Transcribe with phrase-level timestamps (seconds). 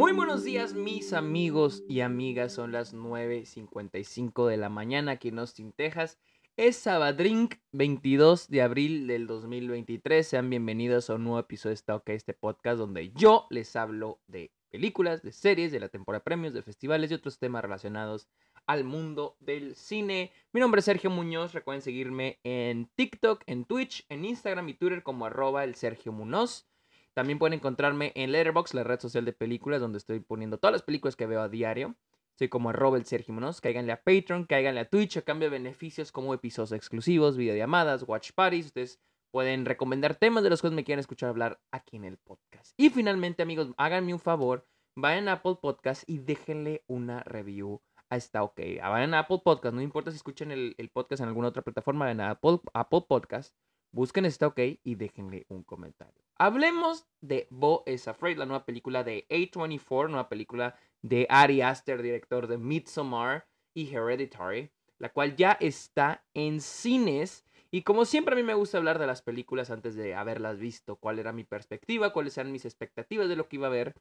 [0.00, 5.40] Muy buenos días mis amigos y amigas, son las 9.55 de la mañana aquí en
[5.40, 6.18] Austin, Texas.
[6.56, 10.26] Es Sabadrink 22 de abril del 2023.
[10.26, 14.22] Sean bienvenidos a un nuevo episodio de Está OK, este podcast donde yo les hablo
[14.26, 18.26] de películas, de series, de la temporada de premios, de festivales y otros temas relacionados
[18.66, 20.32] al mundo del cine.
[20.54, 21.52] Mi nombre es Sergio Muñoz.
[21.52, 26.69] Recuerden seguirme en TikTok, en Twitch, en Instagram y Twitter como arroba el Sergio Munoz.
[27.14, 30.82] También pueden encontrarme en Letterboxd, la red social de películas, donde estoy poniendo todas las
[30.82, 31.96] películas que veo a diario.
[32.38, 33.60] Soy como el Sergio Munoz.
[33.60, 38.30] Cáiganle a Patreon, cáiganle a Twitch a cambio de beneficios como episodios exclusivos, videollamadas, watch
[38.32, 38.66] parties.
[38.66, 39.00] Ustedes
[39.30, 42.72] pueden recomendar temas de los que me quieren escuchar hablar aquí en el podcast.
[42.76, 44.66] Y finalmente, amigos, háganme un favor.
[44.96, 48.58] Vayan a Apple Podcast y déjenle una review a Está OK.
[48.80, 49.74] Vayan a Apple Podcast.
[49.74, 52.06] No importa si escuchan el, podcast en alguna otra plataforma.
[52.06, 53.54] Vayan a Apple, Apple Podcast.
[53.92, 56.22] Busquen Está OK y déjenle un comentario.
[56.38, 62.00] Hablemos de Bo is Afraid, la nueva película de A24, nueva película de Ari Aster,
[62.00, 67.44] director de Midsommar y Hereditary, la cual ya está en cines.
[67.70, 70.96] Y como siempre a mí me gusta hablar de las películas antes de haberlas visto,
[70.96, 73.94] cuál era mi perspectiva, cuáles eran mis expectativas de lo que iba a ver.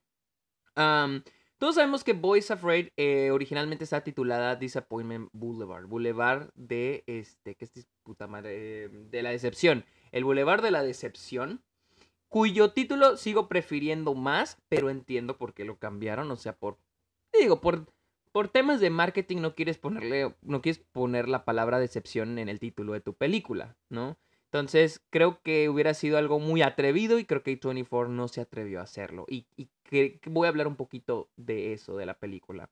[1.60, 7.66] Todos sabemos que Boys Afraid eh, originalmente está titulada Disappointment Boulevard, Boulevard de este, ¿qué
[7.66, 8.90] es puta madre?
[8.90, 9.86] De la decepción.
[10.12, 11.62] El Boulevard de la decepción
[12.30, 16.78] cuyo título sigo prefiriendo más, pero entiendo por qué lo cambiaron, o sea, por
[17.38, 17.86] digo, por
[18.32, 22.60] por temas de marketing no quieres ponerle no quieres poner la palabra decepción en el
[22.60, 24.18] título de tu película, ¿no?
[24.52, 28.80] Entonces, creo que hubiera sido algo muy atrevido y creo que A24 no se atrevió
[28.80, 29.26] a hacerlo.
[29.30, 29.46] Y,
[29.84, 32.70] que, voy a hablar un poquito de eso, de la película,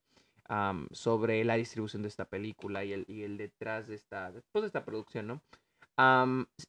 [0.92, 4.68] sobre la distribución de esta película y el, y el detrás de esta, después de
[4.68, 5.42] esta producción, ¿no?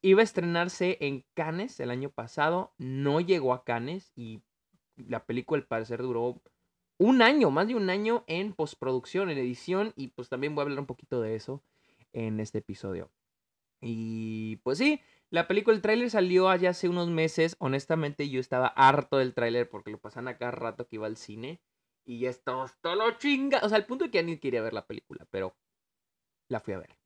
[0.01, 4.43] iba a estrenarse en Cannes el año pasado, no llegó a Cannes y
[4.97, 6.41] la película al parecer duró
[6.99, 10.65] un año, más de un año en postproducción, en edición y pues también voy a
[10.65, 11.63] hablar un poquito de eso
[12.13, 13.11] en este episodio.
[13.81, 15.01] Y pues sí,
[15.31, 19.69] la película, el tráiler salió allá hace unos meses, honestamente yo estaba harto del tráiler
[19.69, 21.61] porque lo pasan a cada rato que iba al cine
[22.05, 24.73] y estaba hasta la chinga, o sea, al punto de que ya ni quería ver
[24.73, 25.57] la película, pero
[26.49, 26.99] la fui a ver.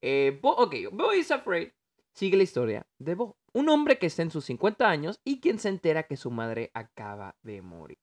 [0.00, 1.70] Eh, Bo, ok, Bo is Afraid
[2.18, 5.60] sigue la historia de Bo, un hombre que está en sus 50 años y quien
[5.60, 7.98] se entera que su madre acaba de morir.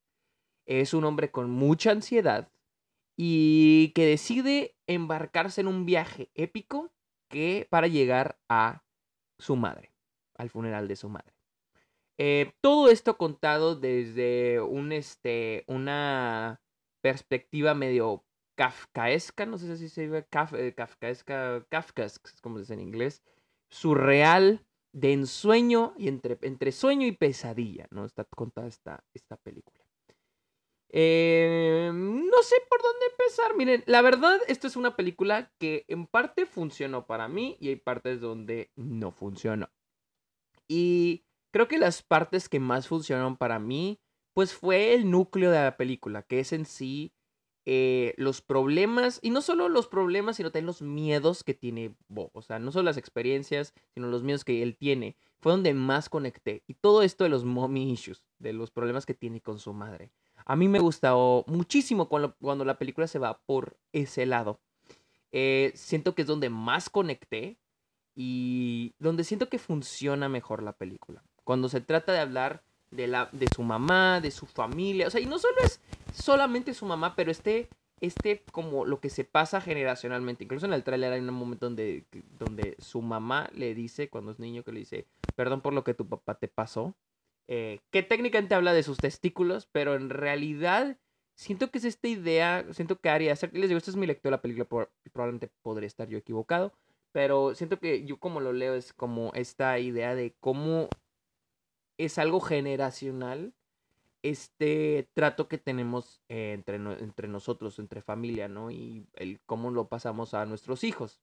[0.65, 2.49] Es un hombre con mucha ansiedad
[3.17, 6.93] y que decide embarcarse en un viaje épico
[7.69, 8.83] para llegar a
[9.37, 9.91] su madre,
[10.37, 11.33] al funeral de su madre.
[12.17, 16.61] Eh, todo esto contado desde un, este, una
[17.01, 18.23] perspectiva medio
[18.55, 20.25] kafkaesca, no sé si se dice
[20.57, 21.65] eh, kafkaesca,
[22.41, 23.21] como se dice en inglés,
[23.69, 28.05] surreal, de ensueño y entre, entre sueño y pesadilla, ¿no?
[28.05, 29.84] Está contada esta, esta película.
[30.89, 33.55] Eh, no sé por dónde empezar.
[33.55, 37.75] Miren, la verdad, esto es una película que en parte funcionó para mí y hay
[37.75, 39.69] partes donde no funcionó.
[40.67, 43.99] Y creo que las partes que más funcionaron para mí,
[44.33, 47.13] pues fue el núcleo de la película, que es en sí
[47.67, 52.29] eh, los problemas, y no solo los problemas, sino también los miedos que tiene Bo.
[52.33, 55.17] O sea, no solo las experiencias, sino los miedos que él tiene.
[55.39, 56.63] Fue donde más conecté.
[56.67, 60.11] Y todo esto de los mommy issues, de los problemas que tiene con su madre.
[60.45, 64.59] A mí me gustó muchísimo cuando, cuando la película se va por ese lado.
[65.31, 67.57] Eh, siento que es donde más conecté
[68.15, 71.23] y donde siento que funciona mejor la película.
[71.43, 75.07] Cuando se trata de hablar de, la, de su mamá, de su familia.
[75.07, 75.81] O sea, y no solo es
[76.13, 77.67] solamente su mamá, pero este,
[77.99, 80.43] este como lo que se pasa generacionalmente.
[80.43, 82.05] Incluso en el tráiler hay un momento donde,
[82.39, 85.93] donde su mamá le dice, cuando es niño, que le dice, perdón por lo que
[85.93, 86.95] tu papá te pasó.
[87.47, 90.97] Eh, que técnicamente habla de sus testículos, pero en realidad
[91.35, 94.37] siento que es esta idea, siento que Ari les digo, esta es mi lectura de
[94.37, 96.73] la película, probablemente podría estar yo equivocado,
[97.11, 100.89] pero siento que yo como lo leo es como esta idea de cómo
[101.97, 103.53] es algo generacional
[104.23, 108.71] este trato que tenemos eh, entre, entre nosotros, entre familia, ¿no?
[108.71, 111.21] Y el cómo lo pasamos a nuestros hijos.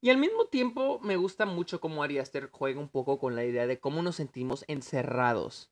[0.00, 3.44] Y al mismo tiempo me gusta mucho cómo Ari Aster juega un poco con la
[3.44, 5.70] idea de cómo nos sentimos encerrados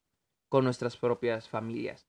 [0.48, 2.08] con nuestras propias familias.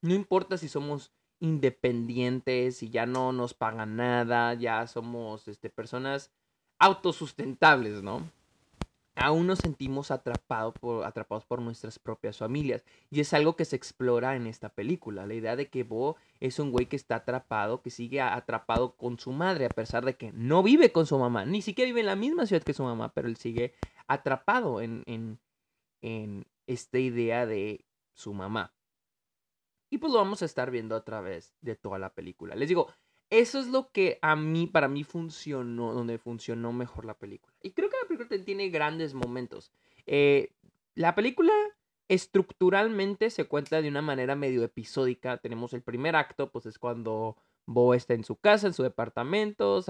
[0.00, 6.32] No importa si somos independientes, si ya no nos pagan nada, ya somos este, personas
[6.78, 8.30] autosustentables, ¿no?
[9.14, 12.84] Aún nos sentimos atrapados por, nuestras propias familias.
[13.10, 15.26] Y es algo que se explora en esta película.
[15.26, 19.18] La idea de que Bo es un güey que está atrapado, que sigue atrapado con
[19.18, 21.44] su madre, a pesar de que no vive con su mamá.
[21.44, 23.74] Ni siquiera vive en la misma ciudad que su mamá, pero él sigue
[24.06, 25.38] atrapado en, en,
[26.02, 27.84] en esta idea de
[28.14, 28.72] su mamá.
[29.90, 32.56] Y pues lo vamos a estar viendo a través de toda la película.
[32.56, 32.88] Les digo,
[33.40, 37.52] eso es lo que a mí, para mí funcionó, donde funcionó mejor la película.
[37.62, 39.72] Y creo que la película tiene grandes momentos.
[40.06, 40.52] Eh,
[40.94, 41.52] la película
[42.08, 45.38] estructuralmente se cuenta de una manera medio episódica.
[45.38, 47.36] Tenemos el primer acto, pues es cuando
[47.66, 49.82] Bo está en su casa, en su departamento,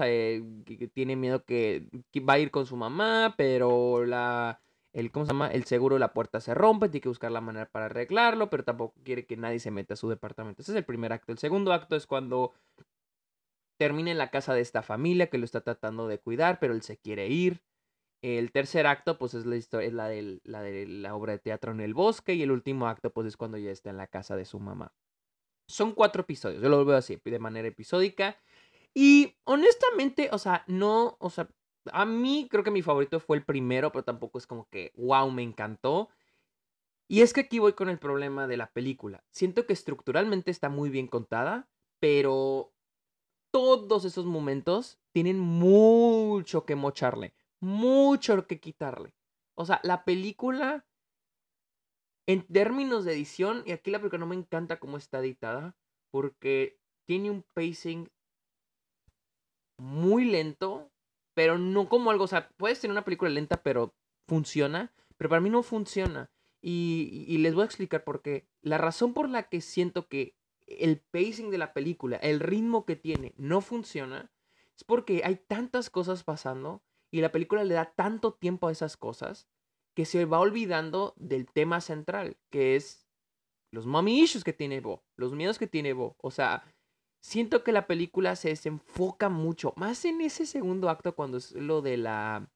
[0.93, 1.87] tiene miedo que,
[2.27, 4.61] va a ir con su mamá, pero la,
[4.93, 5.49] el, ¿cómo se llama?
[5.49, 8.63] El seguro de la puerta se rompe, tiene que buscar la manera para arreglarlo, pero
[8.63, 10.61] tampoco quiere que nadie se meta a su departamento.
[10.61, 11.31] Ese es el primer acto.
[11.33, 12.53] El segundo acto es cuando
[13.77, 16.81] termina en la casa de esta familia que lo está tratando de cuidar, pero él
[16.81, 17.63] se quiere ir.
[18.21, 21.39] El tercer acto, pues, es la historia, es la de, la de la obra de
[21.39, 22.33] teatro en el bosque.
[22.33, 24.93] Y el último acto, pues, es cuando ya está en la casa de su mamá.
[25.67, 28.37] Son cuatro episodios, yo lo veo así, de manera episódica.
[28.93, 31.49] Y honestamente, o sea, no, o sea,
[31.91, 35.29] a mí creo que mi favorito fue el primero, pero tampoco es como que, wow,
[35.31, 36.09] me encantó.
[37.07, 39.23] Y es que aquí voy con el problema de la película.
[39.29, 41.69] Siento que estructuralmente está muy bien contada,
[41.99, 42.74] pero
[43.55, 47.33] todos esos momentos tienen mucho que mocharle
[47.65, 49.13] mucho que quitarle.
[49.55, 50.85] O sea, la película,
[52.27, 55.75] en términos de edición, y aquí la película no me encanta cómo está editada,
[56.11, 58.09] porque tiene un pacing
[59.77, 60.91] muy lento,
[61.33, 63.93] pero no como algo, o sea, puedes tener una película lenta, pero
[64.27, 66.29] funciona, pero para mí no funciona.
[66.61, 68.47] Y, y, les voy a explicar por qué.
[68.61, 70.35] La razón por la que siento que
[70.67, 74.31] el pacing de la película, el ritmo que tiene, no funciona,
[74.75, 78.97] es porque hay tantas cosas pasando y la película le da tanto tiempo a esas
[78.97, 79.47] cosas
[79.95, 83.07] que se va olvidando del tema central, que es
[83.71, 86.17] los mommy issues que tiene Bo, los miedos que tiene Bo.
[86.21, 86.63] O sea,
[87.21, 91.81] siento que la película se desenfoca mucho, más en ese segundo acto cuando es lo
[91.81, 92.49] de la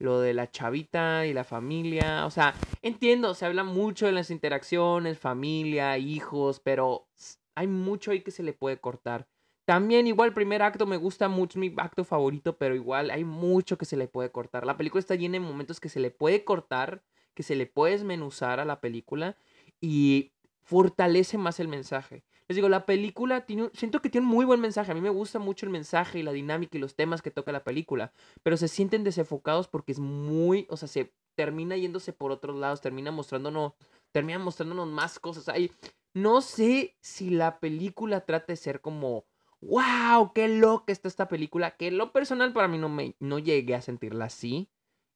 [0.00, 4.30] lo de la chavita y la familia, o sea, entiendo, se habla mucho de las
[4.30, 7.06] interacciones, familia, hijos, pero
[7.54, 9.28] hay mucho ahí que se le puede cortar.
[9.64, 13.86] También igual primer acto me gusta mucho, mi acto favorito, pero igual hay mucho que
[13.86, 14.66] se le puede cortar.
[14.66, 17.02] La película está llena de momentos que se le puede cortar,
[17.32, 19.36] que se le puede desmenuzar a la película
[19.80, 22.24] y fortalece más el mensaje.
[22.46, 24.92] Les digo, la película tiene, siento que tiene un muy buen mensaje.
[24.92, 27.52] A mí me gusta mucho el mensaje y la dinámica y los temas que toca
[27.52, 28.12] la película,
[28.42, 32.82] pero se sienten desenfocados porque es muy, o sea, se termina yéndose por otros lados,
[32.82, 33.72] termina mostrándonos,
[34.12, 35.48] termina mostrándonos más cosas.
[35.48, 35.70] Ay,
[36.14, 39.26] no sé si la película trata de ser como
[39.60, 43.74] wow, qué loca está esta película, que lo personal para mí no, me, no llegué
[43.74, 44.68] a sentirla así.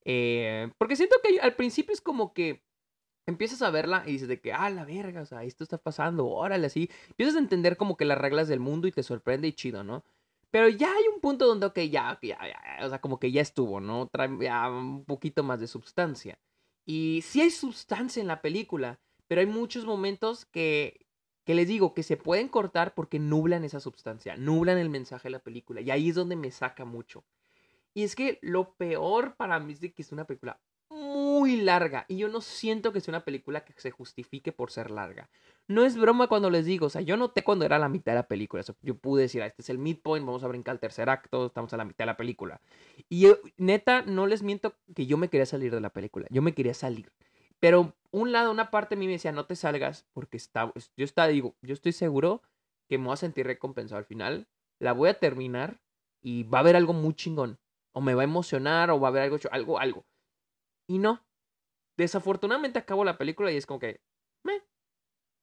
[0.05, 2.65] Eh, porque siento que al principio es como que
[3.27, 6.27] empiezas a verla y dices de que, ah, la verga, o sea, esto está pasando,
[6.27, 6.91] órale, así.
[7.09, 10.05] Empiezas a entender como que las reglas del mundo y te sorprende y chido, ¿no?
[10.51, 13.43] Pero ya hay un punto donde, ok, ya, ya, ya, o sea, como que ya
[13.43, 14.09] estuvo, ¿no?
[14.09, 16.39] Trae ya un poquito más de sustancia.
[16.87, 18.99] Y sí hay sustancia en la película,
[19.29, 21.07] pero hay muchos momentos que
[21.49, 25.31] que les digo que se pueden cortar porque nublan esa sustancia, nublan el mensaje de
[25.31, 25.81] la película.
[25.81, 27.25] Y ahí es donde me saca mucho.
[27.95, 30.61] Y es que lo peor para mí es que es una película
[30.91, 32.05] muy larga.
[32.07, 35.31] Y yo no siento que sea una película que se justifique por ser larga.
[35.69, 38.17] No es broma cuando les digo, o sea, yo noté cuando era la mitad de
[38.17, 38.63] la película.
[38.83, 41.73] yo pude decir, ah, este es el midpoint, vamos a brincar al tercer acto, estamos
[41.73, 42.61] a la mitad de la película.
[43.09, 46.27] Y yo, neta, no les miento que yo me quería salir de la película.
[46.29, 47.11] Yo me quería salir.
[47.61, 51.05] Pero un lado, una parte de mí me decía, no te salgas, porque está, yo
[51.05, 52.43] estaba, digo, yo estoy seguro
[52.89, 54.49] que me voy a sentir recompensado al final.
[54.81, 55.81] La voy a terminar
[56.23, 57.59] y va a haber algo muy chingón.
[57.93, 60.07] O me va a emocionar, o va a haber algo, algo, algo.
[60.89, 61.25] Y no.
[61.97, 64.01] Desafortunadamente acabo la película y es como que,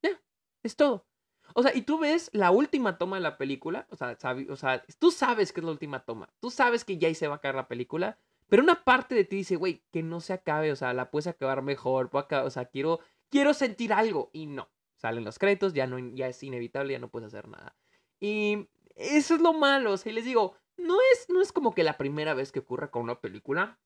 [0.01, 0.21] ya,
[0.63, 1.05] es todo.
[1.53, 4.17] O sea, y tú ves la última toma de la película, o sea,
[4.49, 7.27] o sea, tú sabes que es la última toma, tú sabes que ya ahí se
[7.27, 10.33] va a caer la película, pero una parte de ti dice, güey, que no se
[10.33, 12.99] acabe, o sea, la puedes acabar mejor, o sea, quiero,
[13.29, 14.29] quiero sentir algo.
[14.33, 17.75] Y no, salen los créditos, ya, no, ya es inevitable, ya no puedes hacer nada.
[18.19, 21.73] Y eso es lo malo, o sea, y les digo, no es, no es como
[21.73, 23.79] que la primera vez que ocurra con una película,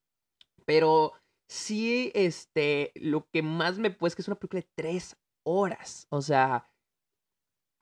[0.65, 1.13] pero
[1.47, 6.21] sí, este, lo que más me pues que es una película de tres horas, o
[6.21, 6.69] sea,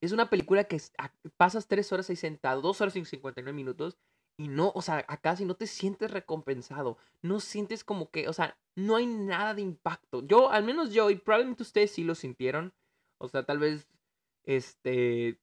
[0.02, 0.80] es una película que
[1.38, 3.98] pasas tres horas ahí sentado, dos horas y cincuenta y nueve minutos,
[4.38, 8.34] y no, o sea, acá si no te sientes recompensado, no sientes como que, o
[8.34, 10.26] sea, no hay nada de impacto.
[10.26, 12.74] Yo, al menos yo, y probablemente ustedes sí lo sintieron,
[13.18, 13.88] o sea, tal vez,
[14.44, 15.40] este,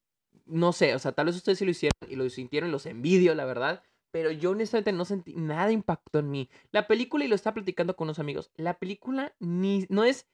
[0.47, 3.35] no sé, o sea, tal vez ustedes sí lo hicieron y lo sintieron los envidio,
[3.35, 3.83] la verdad.
[4.13, 6.49] Pero yo honestamente no sentí nada de impacto en mí.
[6.71, 10.29] La película, y lo estaba platicando con unos amigos, la película ni, no es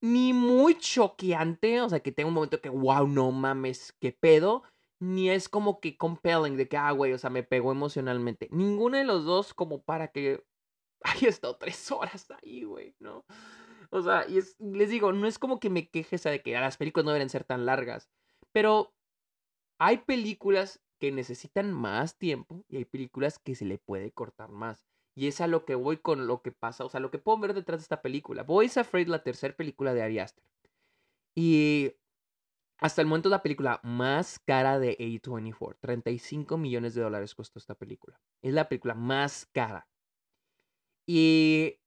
[0.00, 4.62] ni muy choqueante, o sea, que tenga un momento que, wow, no mames, qué pedo,
[5.00, 8.48] ni es como que compelling de que, ah, güey, o sea, me pegó emocionalmente.
[8.50, 10.44] Ninguno de los dos como para que
[11.02, 13.24] haya estado tres horas ahí, güey, ¿no?
[13.90, 16.42] O sea, y es, les digo, no es como que me queje, o sea, de
[16.42, 18.10] que las películas no deben ser tan largas.
[18.52, 18.92] Pero
[19.78, 24.84] hay películas que necesitan más tiempo y hay películas que se le puede cortar más.
[25.16, 27.38] Y es a lo que voy con lo que pasa, o sea, lo que puedo
[27.38, 28.42] ver detrás de esta película.
[28.42, 30.44] Boys Afraid, la tercera película de Ari Aster.
[31.36, 31.92] Y
[32.80, 35.76] hasta el momento la película más cara de A24.
[35.80, 38.20] 35 millones de dólares costó esta película.
[38.42, 39.86] Es la película más cara.
[41.06, 41.78] Y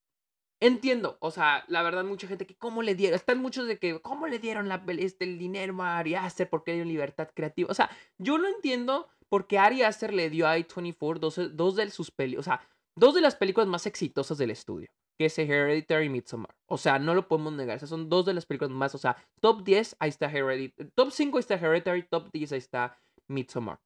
[0.59, 3.15] entiendo, o sea, la verdad, mucha gente que, ¿cómo le dieron?
[3.15, 6.49] Están muchos de que, ¿cómo le dieron la, este, el dinero a Ari Aster?
[6.49, 7.69] Porque hay libertad creativa.
[7.69, 11.89] O sea, yo lo entiendo porque Ari Aster le dio a A24 dos, dos de
[11.89, 16.05] sus películas, o sea, dos de las películas más exitosas del estudio que es Hereditary
[16.05, 16.55] y Midsommar.
[16.67, 17.77] O sea, no lo podemos negar.
[17.77, 18.93] Esas son dos de las películas más.
[18.95, 20.91] O sea, top 10, ahí está Hereditary.
[20.95, 22.03] Top 5 ahí está Hereditary.
[22.03, 22.97] Top 10 ahí está
[23.27, 23.79] Midsommar.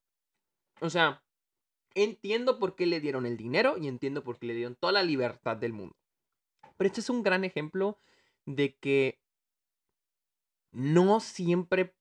[0.82, 1.24] O sea,
[1.96, 5.04] entiendo por qué le dieron el dinero y entiendo por qué le dieron toda la
[5.04, 5.96] libertad del mundo.
[6.78, 8.00] Pero este es un gran ejemplo
[8.46, 9.22] de que
[10.72, 11.96] no siempre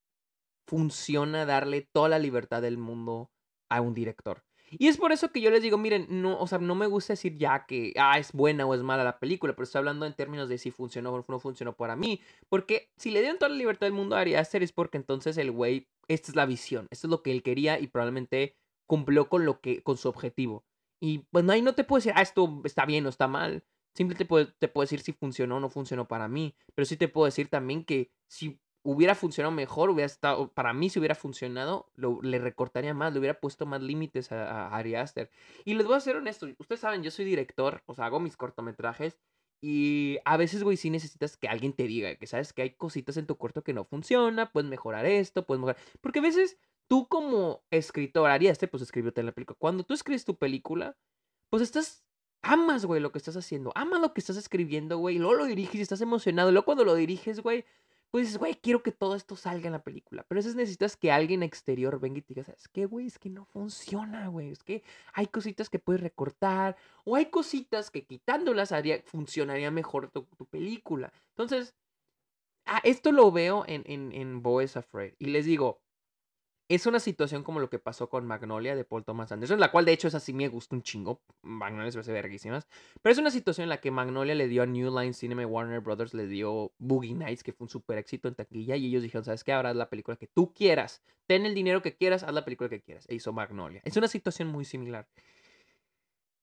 [0.67, 3.31] funciona darle toda la libertad del mundo
[3.69, 4.45] a un director.
[4.71, 7.15] Y es por eso que yo les digo, miren, no, o sea, no me gusta
[7.15, 10.15] decir ya que ah, es buena o es mala la película, pero estoy hablando en
[10.15, 12.21] términos de si funcionó o no funcionó para mí.
[12.49, 15.37] Porque si le dieron toda la libertad del mundo a Ari Aster es porque entonces
[15.39, 19.29] el güey, esta es la visión, esto es lo que él quería y probablemente cumplió
[19.29, 20.65] con lo que, con su objetivo.
[21.01, 23.65] Y pues ahí no te puedo decir, ah, esto está bien o está mal.
[23.95, 26.55] Simplemente te puedo, te puedo decir si funcionó o no funcionó para mí.
[26.75, 30.89] Pero sí te puedo decir también que si hubiera funcionado mejor, hubiera estado, para mí
[30.89, 34.95] si hubiera funcionado, lo, le recortaría más, le hubiera puesto más límites a, a, Ari
[34.95, 35.31] Aster.
[35.65, 38.37] Y les voy a ser honesto, ustedes saben, yo soy director, o sea, hago mis
[38.37, 39.19] cortometrajes
[39.61, 43.17] y a veces, güey, sí necesitas que alguien te diga que sabes que hay cositas
[43.19, 46.59] en tu corto que no funciona, puedes mejorar esto, puedes mejorar, porque a veces
[46.89, 50.97] tú como escritor, Ari Aster, pues escribió la película, cuando tú escribes tu película,
[51.51, 52.05] pues estás
[52.43, 53.73] amas, güey, lo que estás haciendo.
[53.75, 55.19] Amas lo que estás escribiendo, güey.
[55.19, 56.51] Luego lo diriges y estás emocionado.
[56.51, 57.65] Luego cuando lo diriges, güey,
[58.11, 60.25] pues dices, güey, quiero que todo esto salga en la película.
[60.27, 63.07] Pero a veces necesitas que alguien exterior venga y te diga, ¿sabes qué, güey?
[63.07, 64.51] Es que no funciona, güey.
[64.51, 66.77] Es que hay cositas que puedes recortar.
[67.05, 71.13] O hay cositas que quitándolas haría, funcionaría mejor tu, película.
[71.31, 71.75] Entonces,
[72.67, 75.15] ah, esto lo veo en, en, en Boys Afraid.
[75.19, 75.81] Y les digo,
[76.71, 79.85] es una situación como lo que pasó con Magnolia de Paul Thomas Anderson, la cual
[79.85, 81.21] de hecho es así me gusta un chingo.
[81.43, 82.69] Magnolia se ve verguísimas.
[83.03, 85.47] Pero es una situación en la que Magnolia le dio a New Line Cinema y
[85.47, 88.77] Warner Brothers le dio Boogie Nights, que fue un super éxito en taquilla.
[88.77, 89.53] Y ellos dijeron, ¿sabes qué?
[89.53, 91.03] Ahora haz la película que tú quieras.
[91.27, 93.05] Ten el dinero que quieras, haz la película que quieras.
[93.09, 93.81] E hizo Magnolia.
[93.85, 95.09] Es una situación muy similar.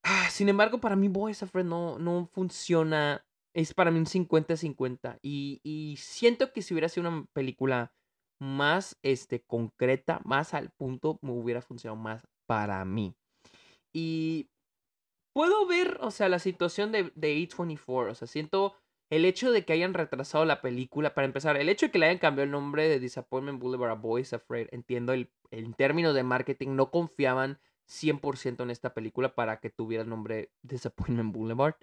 [0.03, 3.25] Ah, sin embargo, para mí Boys of no, no funciona.
[3.53, 5.19] Es para mí un 50-50.
[5.21, 7.93] Y, y siento que si hubiera sido una película
[8.39, 13.15] más este, concreta, más al punto, me hubiera funcionado más para mí.
[13.93, 14.49] Y
[15.33, 18.75] puedo ver, o sea, la situación de, de A24, o sea, siento
[19.09, 22.07] el hecho de que hayan retrasado la película, para empezar, el hecho de que le
[22.07, 26.23] hayan cambiado el nombre de Disappointment Boulevard a Boys Afraid, entiendo, el, en términos de
[26.23, 31.75] marketing no confiaban 100% en esta película para que tuviera el nombre Disappointment Boulevard.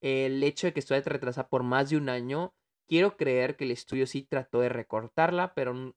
[0.00, 2.54] El hecho de que estuviera retrasada por más de un año
[2.90, 5.94] Quiero creer que el estudio sí trató de recortarla, pero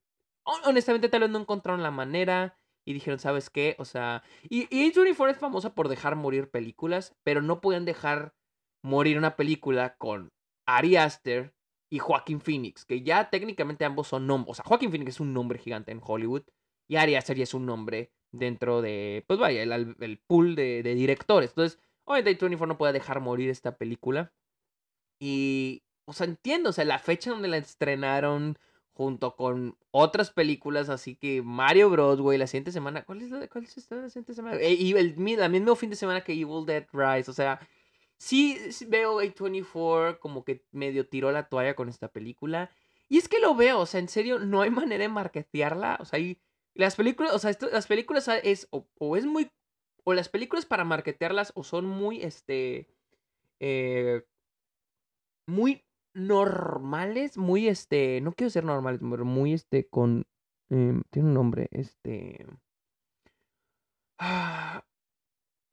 [0.64, 3.76] honestamente tal vez no encontraron la manera y dijeron, ¿sabes qué?
[3.80, 8.36] O sea, y, y A24 es famosa por dejar morir películas, pero no pueden dejar
[8.84, 10.34] morir una película con
[10.68, 11.56] Ari Aster
[11.90, 14.52] y Joaquin Phoenix, que ya técnicamente ambos son nombres.
[14.52, 16.44] O sea, Joaquin Phoenix es un nombre gigante en Hollywood
[16.88, 20.84] y Ari Aster ya es un nombre dentro de, pues vaya, el, el pool de,
[20.84, 21.50] de, directores.
[21.50, 24.32] Entonces, obviamente A24 no puede dejar morir esta película.
[25.20, 28.58] Y, o sea, entiendo, o sea, la fecha donde la estrenaron
[28.94, 33.48] junto con otras películas, así que Mario Bros, güey, la siguiente semana, ¿cuál es la,
[33.48, 34.58] cuál es la siguiente semana?
[34.58, 37.60] Eh, y el, el, mismo fin de semana que Evil Dead Rise, o sea,
[38.18, 38.58] sí,
[38.88, 42.70] veo A24 como que medio tiró la toalla con esta película,
[43.10, 46.06] y es que lo veo, o sea, en serio, no hay manera de marketearla, o
[46.06, 46.40] sea, y
[46.76, 49.50] las películas, o sea, las películas es, o, o, es muy,
[50.04, 52.88] o las películas para marketearlas, o son muy, este,
[53.60, 54.24] eh,
[55.48, 55.84] muy
[56.14, 60.26] normales, muy este, no quiero ser normales, pero muy este, con,
[60.70, 62.46] eh, tiene un nombre, este,
[64.20, 64.86] ah,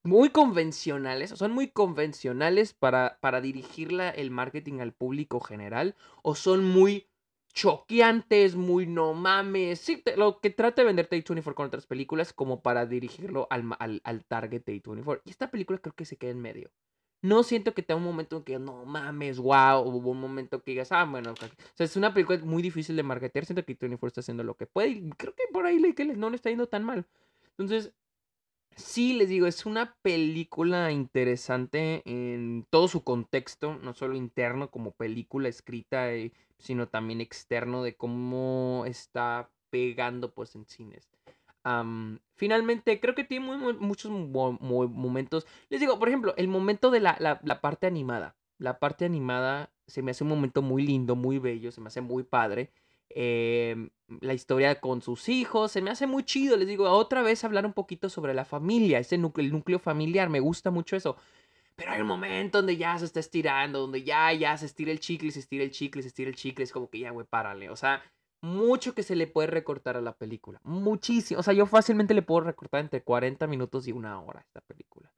[0.04, 6.64] muy convencionales, son muy convencionales para, para dirigirla el marketing al público general, o son
[6.64, 7.08] muy
[7.52, 12.62] choqueantes, muy no mames, sí, lo que trata de venderte A24 con otras películas como
[12.62, 15.22] para dirigirlo al, al, al target de A24.
[15.24, 16.70] Y esta película creo que se queda en medio
[17.22, 20.72] no siento que tenga un momento en que no mames, wow, hubo un momento que
[20.72, 23.96] digas, ah, bueno, o sea, es una película muy difícil de marketear, siento que Tony
[23.96, 26.36] Ford está haciendo lo que puede y creo que por ahí le, que no le
[26.36, 27.06] está yendo tan mal.
[27.50, 27.92] Entonces,
[28.76, 34.92] sí, les digo, es una película interesante en todo su contexto, no solo interno como
[34.92, 41.08] película escrita, eh, sino también externo de cómo está pegando pues en cines.
[42.36, 43.46] Finalmente, creo que tiene
[43.78, 45.46] muchos momentos.
[45.68, 48.36] Les digo, por ejemplo, el momento de la, la, parte animada.
[48.58, 52.00] La parte animada se me hace un momento muy lindo, muy bello, se me hace
[52.00, 52.70] muy padre.
[53.10, 53.90] Em,
[54.20, 56.56] la historia con sus hijos, se me hace muy chido.
[56.56, 60.28] Les digo, otra vez hablar un poquito sobre la familia, ese núcleo, el núcleo familiar,
[60.30, 61.16] me gusta mucho eso.
[61.76, 65.00] Pero hay un momento donde ya se está estirando, donde ya, ya se estira el
[65.00, 67.70] chicle, se estira el chicle, se estira el chicle, es como que ya, güey, párale.
[67.70, 68.02] O sea,
[68.40, 70.60] mucho que se le puede recortar a la película.
[70.64, 71.40] Muchísimo.
[71.40, 74.60] O sea, yo fácilmente le puedo recortar entre 40 minutos y una hora a esta
[74.60, 75.12] película.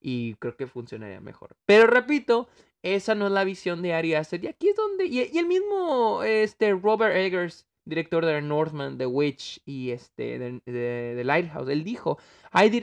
[0.00, 1.56] Y creo que funcionaría mejor.
[1.66, 2.48] Pero repito,
[2.82, 4.42] esa no es la visión de Ari Aster.
[4.44, 5.06] Y aquí es donde.
[5.06, 11.68] Y, el mismo este, Robert Eggers, director de Northman, The Witch y este, de, Lighthouse,
[11.68, 12.18] él dijo: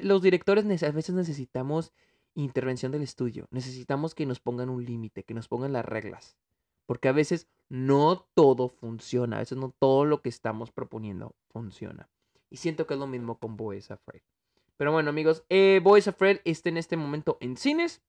[0.04, 1.94] los directores a veces necesitamos
[2.34, 3.48] intervención del estudio.
[3.52, 6.36] Necesitamos que nos pongan un límite, que nos pongan las reglas.
[6.86, 12.10] Porque a veces no todo funciona, a veces no todo lo que estamos proponiendo funciona.
[12.50, 14.22] Y siento que es lo mismo con Boys Afraid.
[14.78, 18.02] Pero bueno, amigos, eh, Boys Afraid está en este momento en cines.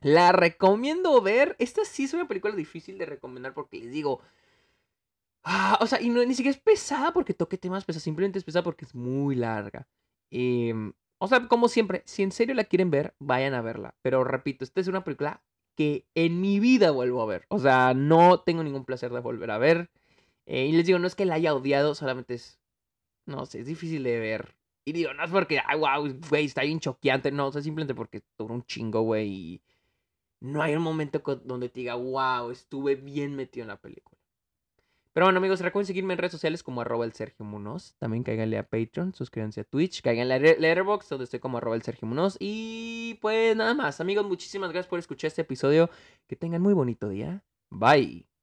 [0.00, 1.56] La recomiendo ver.
[1.58, 4.20] Esta sí es una película difícil de recomendar porque les digo.
[5.42, 8.02] Ah, o sea, y no, ni siquiera es pesada porque toque temas pesados.
[8.02, 9.88] Simplemente es pesada porque es muy larga.
[10.30, 10.74] Eh,
[11.18, 13.94] o sea, como siempre, si en serio la quieren ver, vayan a verla.
[14.02, 15.42] Pero repito, esta es una película
[15.76, 17.46] que en mi vida vuelvo a ver.
[17.48, 19.90] O sea, no tengo ningún placer de volver a ver.
[20.46, 22.60] Eh, y les digo, no es que la haya odiado, solamente es.
[23.26, 24.54] No sé, es difícil de ver.
[24.84, 27.32] Y digo, no es porque, ay, wow, güey, está bien choqueante.
[27.32, 29.28] No, o sea, simplemente porque tuvo un chingo, güey.
[29.28, 29.62] Y
[30.40, 34.13] no hay un momento donde te diga, wow, estuve bien metido en la película.
[35.14, 37.94] Pero bueno, amigos, recuerden seguirme en redes sociales como arroba el Sergio Munoz.
[37.98, 41.82] También cáiganle a Patreon, suscríbanse a Twitch, cáiganle a Letterboxd, donde estoy como arroba el
[41.82, 42.36] Sergio Munoz.
[42.40, 45.88] Y pues nada más, amigos, muchísimas gracias por escuchar este episodio.
[46.26, 47.44] Que tengan muy bonito día.
[47.70, 48.33] Bye.